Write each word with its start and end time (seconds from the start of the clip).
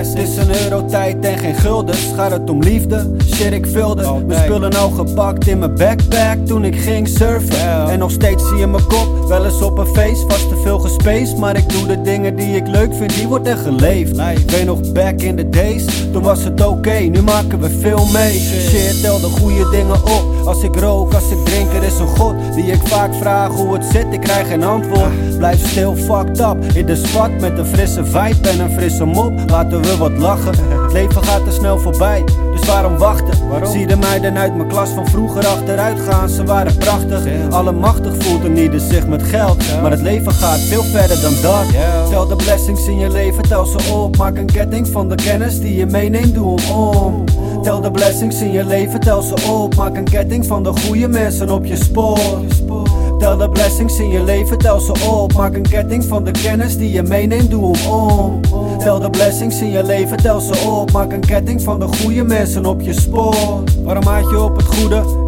Het 0.00 0.18
is 0.18 0.36
een 0.36 0.62
eurotijd 0.64 1.24
en 1.24 1.38
geen 1.38 1.54
guldens. 1.54 2.12
Gaat 2.16 2.30
het 2.30 2.50
om 2.50 2.62
liefde? 2.62 3.16
Shit, 3.34 3.52
ik 3.52 3.66
vulde 3.66 4.22
mijn 4.26 4.44
spullen 4.44 4.76
al 4.76 4.90
gepakt 4.90 5.46
in 5.46 5.58
mijn 5.58 5.74
backpack 5.74 6.46
toen 6.46 6.64
ik 6.64 6.76
ging 6.76 7.08
surfen. 7.08 7.88
En 7.88 7.98
nog 7.98 8.10
steeds 8.10 8.48
zie 8.48 8.58
je 8.58 8.66
mijn 8.66 8.86
kop, 8.86 9.28
wel 9.28 9.44
eens 9.44 9.62
op 9.62 9.78
een 9.78 9.86
feest. 9.86 10.24
Vast 10.28 10.48
te 10.48 10.56
veel 10.62 10.78
gespaced, 10.78 11.38
maar 11.38 11.56
ik 11.56 11.68
doe 11.68 11.86
de 11.86 12.02
dingen 12.02 12.36
die 12.36 12.56
ik 12.56 12.66
leuk 12.66 12.94
vind, 12.94 13.14
die 13.14 13.28
wordt 13.28 13.46
er 13.46 13.56
geleefd. 13.56 14.18
Ik 14.18 14.50
weet 14.50 14.66
nog 14.66 14.92
back 14.92 15.20
in 15.20 15.36
the 15.36 15.48
days, 15.48 15.84
toen 16.12 16.22
was 16.22 16.44
het 16.44 16.66
oké, 16.66 16.98
nu 16.98 17.22
maken 17.22 17.60
we 17.60 17.70
veel 17.70 18.06
mee. 18.12 18.38
Shit, 18.40 19.02
tel 19.02 19.20
de 19.20 19.28
goede 19.40 19.68
dingen 19.70 20.02
op. 20.02 20.24
Als 20.44 20.62
ik 20.62 20.76
rook, 20.76 21.14
als 21.14 21.30
ik 21.30 21.44
drink, 21.44 21.72
er 21.72 21.82
is 21.82 21.98
een 21.98 22.06
god 22.06 22.34
die 22.54 22.64
ik 22.64 22.80
vaak 22.84 23.14
vraag 23.14 23.50
hoe 23.50 23.74
het 23.74 23.84
zit. 23.84 24.06
Ik 24.10 24.20
krijg 24.20 24.48
geen 24.48 24.64
antwoord. 24.64 25.38
Blijf 25.38 25.68
stil, 25.68 25.96
fucked 25.96 26.40
up 26.40 26.64
in 26.74 26.86
de 26.86 26.96
spot 26.96 27.40
met 27.40 27.58
een 27.58 27.66
frisse 27.66 28.04
vibe 28.04 28.39
en 28.46 28.60
een 28.60 28.70
frisse 28.70 29.04
mop. 29.04 29.32
Laten 29.46 29.82
we 29.82 29.96
wat 29.96 30.18
lachen. 30.18 30.54
Het 30.82 30.92
leven 30.92 31.24
gaat 31.24 31.44
te 31.44 31.52
snel 31.52 31.78
voorbij, 31.78 32.24
dus 32.56 32.66
waarom 32.66 32.96
wachten? 32.96 33.38
Zie 33.66 33.86
de 33.86 33.96
meiden 33.96 34.38
uit 34.38 34.56
mijn 34.56 34.68
klas 34.68 34.90
van 34.90 35.06
vroeger 35.06 35.46
achteruit 35.46 36.00
gaan, 36.00 36.28
ze 36.28 36.44
waren 36.44 36.76
prachtig. 36.76 37.50
Allemachtig 37.50 38.14
voelden 38.18 38.52
niet 38.52 38.82
zich 38.90 39.06
met 39.06 39.22
geld, 39.22 39.64
maar 39.82 39.90
het 39.90 40.00
leven 40.00 40.32
gaat 40.32 40.58
veel 40.58 40.82
verder 40.82 41.20
dan 41.20 41.32
dat. 41.42 41.64
Tel 42.10 42.26
de 42.26 42.36
blessings 42.36 42.86
in 42.86 42.98
je 42.98 43.10
leven, 43.10 43.42
tel 43.42 43.66
ze 43.66 43.92
op. 43.92 44.16
Maak 44.16 44.36
een 44.36 44.46
ketting 44.46 44.88
van 44.88 45.08
de 45.08 45.14
kennis 45.14 45.60
die 45.60 45.76
je 45.76 45.86
meeneemt, 45.86 46.34
doe 46.34 46.60
hem 46.60 46.76
om. 46.76 47.24
Tel 47.62 47.80
de 47.80 47.90
blessings 47.90 48.40
in 48.40 48.52
je 48.52 48.64
leven, 48.64 49.00
tel 49.00 49.22
ze 49.22 49.34
op. 49.50 49.74
Maak 49.74 49.96
een 49.96 50.04
ketting 50.04 50.46
van 50.46 50.62
de 50.62 50.72
goede 50.86 51.08
mensen 51.08 51.50
op 51.50 51.64
je 51.64 51.76
spoor. 51.76 52.18
Tel 53.20 53.36
de 53.36 53.48
blessings 53.48 53.98
in 53.98 54.08
je 54.08 54.22
leven, 54.22 54.58
tel 54.58 54.80
ze 54.80 54.92
op. 55.10 55.32
Maak 55.32 55.54
een 55.54 55.68
ketting 55.68 56.04
van 56.04 56.24
de 56.24 56.30
kennis 56.30 56.76
die 56.76 56.92
je 56.92 57.02
meeneemt, 57.02 57.50
doe 57.50 57.76
hem 57.76 57.92
om. 57.92 58.40
Tel 58.78 59.00
de 59.00 59.10
blessings 59.10 59.60
in 59.60 59.70
je 59.70 59.84
leven, 59.84 60.16
tel 60.16 60.40
ze 60.40 60.66
op. 60.68 60.92
Maak 60.92 61.12
een 61.12 61.20
ketting 61.20 61.62
van 61.62 61.78
de 61.78 61.86
goede 61.86 62.24
mensen 62.24 62.66
op 62.66 62.80
je 62.80 62.92
spoor. 62.92 63.62
Waarom 63.84 64.04
maak 64.04 64.30
je 64.30 64.40
op 64.40 64.56
het 64.56 64.66
goede 64.66 65.19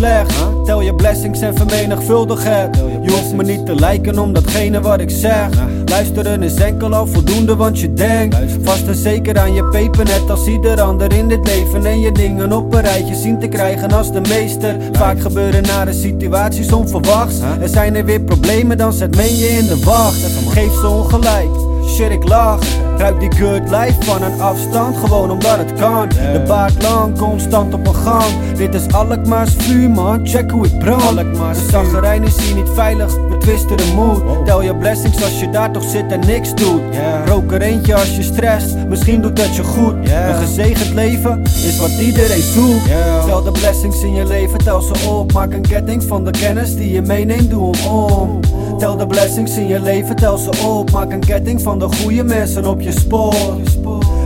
je? 0.00 0.62
Tel 0.64 0.80
je 0.80 0.94
blessings 0.94 1.40
en 1.40 1.56
vermenigvuldig 1.56 2.44
het. 2.44 2.76
Je 3.02 3.10
hoeft 3.10 3.34
me 3.34 3.42
niet 3.42 3.66
te 3.66 3.74
lijken 3.74 4.18
om 4.18 4.32
datgene 4.32 4.80
wat 4.80 5.00
ik 5.00 5.10
zeg. 5.10 5.48
Luisteren 5.84 6.42
is 6.42 6.54
enkel 6.54 6.94
al 6.94 7.06
voldoende, 7.06 7.56
want 7.56 7.80
je 7.80 7.92
denkt 7.92 8.36
vast 8.62 8.86
en 8.86 8.94
zeker 8.94 9.38
aan 9.38 9.54
je 9.54 9.64
peper, 9.64 10.04
net 10.04 10.30
als 10.30 10.46
ieder 10.46 10.80
ander 10.80 11.12
in 11.12 11.28
dit 11.28 11.46
leven. 11.46 11.86
En 11.86 12.00
je 12.00 12.12
dingen 12.12 12.52
op 12.52 12.74
een 12.74 12.80
rijtje 12.80 13.14
zien 13.14 13.38
te 13.38 13.48
krijgen 13.48 13.92
als 13.92 14.12
de 14.12 14.20
meester. 14.20 14.76
Vaak 14.92 15.20
gebeuren 15.20 15.62
nare 15.62 15.92
situaties 15.92 16.72
onverwachts. 16.72 17.40
Er 17.60 17.68
zijn 17.68 17.94
er 17.94 18.04
weer 18.04 18.20
problemen, 18.20 18.76
dan 18.76 18.92
zet 18.92 19.16
men 19.16 19.36
je 19.36 19.48
in 19.48 19.66
de 19.66 19.78
wacht. 19.84 20.20
Geef 20.48 20.72
ze 20.80 20.86
ongelijk. 20.86 21.67
Shit, 21.88 22.10
ik 22.10 22.28
lach. 22.28 22.60
Ruik 22.96 23.20
die 23.20 23.36
good 23.36 23.70
life 23.70 23.96
van 24.00 24.22
een 24.22 24.40
afstand, 24.40 24.96
gewoon 24.96 25.30
omdat 25.30 25.58
het 25.58 25.72
kan. 25.74 26.08
De 26.08 26.42
baard 26.46 26.82
lang, 26.82 27.18
constant 27.18 27.74
op 27.74 27.86
een 27.86 27.94
gang. 27.94 28.56
Dit 28.56 28.74
is 28.74 28.92
Alkmaars 28.92 29.54
vuur, 29.58 29.90
man. 29.90 30.26
Check 30.26 30.50
hoe 30.50 30.66
ik 30.66 30.78
brand. 30.78 31.16
De 31.16 31.66
zaggerijn 31.70 32.22
is 32.22 32.40
hier 32.40 32.54
niet 32.54 32.68
veilig, 32.74 33.14
we 33.14 33.36
twisten 33.38 33.76
de 33.76 33.92
moed. 33.94 34.46
Tel 34.46 34.62
je 34.62 34.76
blessings 34.76 35.22
als 35.22 35.40
je 35.40 35.50
daar 35.50 35.72
toch 35.72 35.82
zit 35.82 36.12
en 36.12 36.20
niks 36.26 36.54
doet. 36.54 36.80
Rook 37.26 37.52
er 37.52 37.62
eentje 37.62 37.94
als 37.94 38.16
je 38.16 38.22
strest, 38.22 38.76
misschien 38.88 39.20
doet 39.20 39.36
dat 39.36 39.56
je 39.56 39.64
goed. 39.64 39.94
Een 39.94 40.34
gezegend 40.34 40.94
leven 40.94 41.42
is 41.42 41.78
wat 41.80 41.90
iedereen 42.00 42.42
zoekt. 42.42 42.84
Tel 43.26 43.42
de 43.42 43.50
blessings 43.50 44.02
in 44.02 44.14
je 44.14 44.26
leven, 44.26 44.58
tel 44.58 44.80
ze 44.80 45.08
op. 45.08 45.32
Maak 45.32 45.52
een 45.52 45.66
ketting 45.68 46.02
van 46.02 46.24
de 46.24 46.30
kennis 46.30 46.76
die 46.76 46.92
je 46.92 47.02
meeneemt, 47.02 47.50
doe 47.50 47.76
hem 47.76 47.92
om. 47.92 48.40
Tel 48.78 48.96
de 48.96 49.06
blessings 49.06 49.56
in 49.56 49.66
je 49.66 49.80
leven, 49.80 50.16
tel 50.16 50.36
ze 50.36 50.50
op. 50.66 50.90
Maak 50.90 51.12
een 51.12 51.20
ketting 51.20 51.62
van 51.62 51.78
de 51.78 51.84
goede 51.84 52.24
mensen 52.24 52.66
op 52.66 52.80
je 52.80 52.92
spoor. 52.92 53.34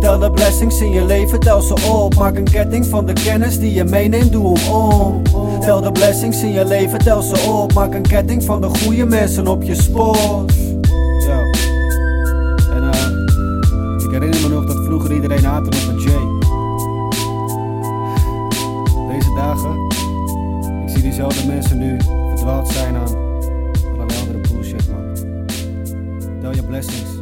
Tel 0.00 0.18
de 0.18 0.30
blessings 0.30 0.80
in 0.80 0.90
je 0.90 1.04
leven, 1.04 1.40
tel 1.40 1.60
ze 1.60 1.74
op. 1.90 2.14
Maak 2.14 2.36
een 2.36 2.44
ketting 2.44 2.86
van 2.86 3.06
de 3.06 3.12
kennis 3.12 3.58
die 3.58 3.74
je 3.74 3.84
meeneemt, 3.84 4.32
doe 4.32 4.58
hem 4.58 4.74
om. 4.74 5.22
Tel 5.60 5.80
de 5.80 5.92
blessings 5.92 6.42
in 6.42 6.52
je 6.52 6.64
leven, 6.64 6.98
tel 6.98 7.22
ze 7.22 7.50
op. 7.50 7.72
Maak 7.72 7.94
een 7.94 8.02
ketting 8.02 8.44
van 8.44 8.60
de 8.60 8.68
goede 8.68 9.04
mensen 9.04 9.46
op 9.46 9.62
je 9.62 9.74
spoor. 9.74 10.44
Ja. 11.26 11.38
En 12.74 12.90
eh, 12.92 14.04
ik 14.04 14.10
herinner 14.10 14.40
me 14.40 14.48
nog 14.48 14.66
dat 14.66 14.84
vroeger 14.84 15.12
iedereen 15.12 15.44
haatte 15.44 15.70
op 15.76 15.88
een 15.88 16.00
J. 16.00 16.08
Deze 19.12 19.34
dagen, 19.36 19.70
ik 20.82 20.88
zie 20.88 21.02
diezelfde 21.02 21.46
mensen 21.46 21.78
nu 21.78 21.96
verdwaald 22.28 22.68
Blessings. 26.74 27.13